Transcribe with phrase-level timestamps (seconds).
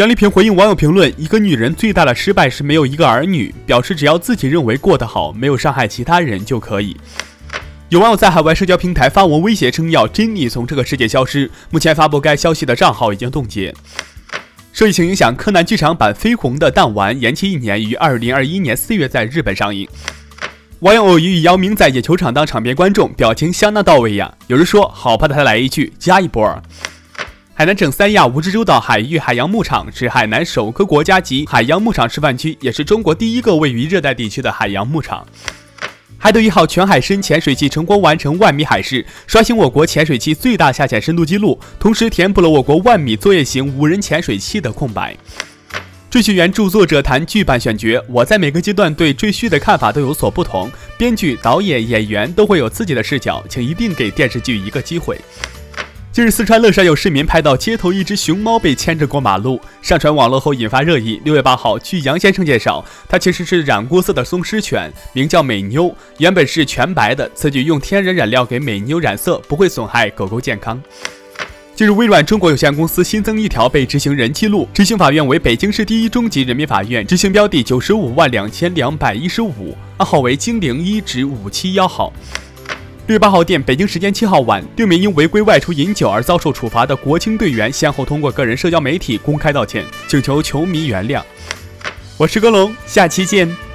[0.00, 6.96] 杨丽萍回应网友评论：“一个女人最大的失败是没有一个儿女。”表示只要自己认为过得好，没有伤害其他人就可以。
[7.90, 11.50] 有网友在海外社交平台发文威胁，称要珍妮从这个世界消失。
[11.68, 13.74] 目前发布该消息的账号已经冻结。
[14.72, 19.86] 受疫情影响，柯南剧场版《绯红的弹丸》延期一年，于二零二一年四月在日本上映。
[20.78, 24.32] 网友偶遇姚明在野球场当场边观众，表情相当到位呀。
[24.46, 26.62] 有人说：“好怕他来一句加一波儿。”
[27.60, 35.26] 海南省三亚蜈支洲岛海域海洋牧场是海南首个国家级海洋牧场示范区，也是中国第一个位于热带地区的海洋牧场。
[36.16, 45.14] 海斗一号全海深潜水器成功完成万米海试，刷新我国潜水器最大下潜深度纪录，同时填补了我国万米作业型无人潜水器的空白。
[46.08, 55.20] 赘婿原著作者谈剧版选角，我在每个阶段对赘婿的看法都有所不同，编剧、导演、演员都会有自己的视角，请一定给电视剧一个机会。
[56.12, 61.22] 近日，四川乐山有市民拍到街头一只熊猫被牵着过马路，上传网络后引发热议。
[61.24, 67.30] 六月八号，据杨先生介绍，它其实是染过色的松狮犬，名叫美妞，原本是全白的。
[67.32, 70.82] 此举用天然染料给美妞染色，不会损害狗狗健康。
[71.76, 82.12] 近日，微软中国有限公司新增一条被执行人记录，执行法院为北京市第一中级人民法院，执行标的九十五万两千两百一十五，暗号为精灵一至五七幺号。
[83.10, 91.20] 六月八号电，北京时间七号晚，六名因违规外出饮酒而遭受处罚的国青队员，先后通过个人社交媒体公开道歉，请求球迷原谅。
[92.16, 93.69] 我是格龙，下期见。